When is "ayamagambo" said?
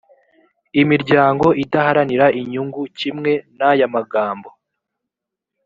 3.69-4.49